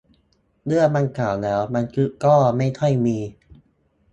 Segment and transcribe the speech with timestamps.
[0.65, 3.17] เรื่องมันเก่าแล้ว บันทึกก็ไม่ค่อยมี